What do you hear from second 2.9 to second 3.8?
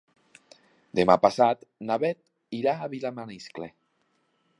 Vilamaniscle.